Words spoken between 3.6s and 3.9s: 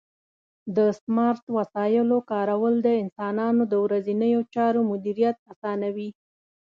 د